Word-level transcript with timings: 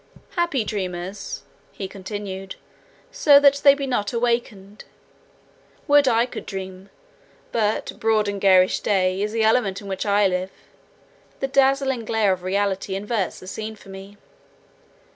"Happy 0.31 0.63
are 0.63 0.65
dreamers," 0.65 1.43
he 1.71 1.87
continued, 1.87 2.55
"so 3.11 3.39
that 3.39 3.61
they 3.63 3.75
be 3.75 3.85
not 3.85 4.11
awakened! 4.11 4.83
Would 5.87 6.07
I 6.07 6.25
could 6.25 6.47
dream! 6.47 6.89
but 7.51 7.91
'broad 7.99 8.27
and 8.27 8.41
garish 8.41 8.79
day' 8.79 9.21
is 9.21 9.31
the 9.31 9.43
element 9.43 9.79
in 9.79 9.85
which 9.87 10.07
I 10.07 10.25
live; 10.25 10.49
the 11.39 11.47
dazzling 11.47 12.03
glare 12.03 12.33
of 12.33 12.41
reality 12.41 12.95
inverts 12.95 13.39
the 13.39 13.45
scene 13.45 13.75
for 13.75 13.89
me. 13.89 14.17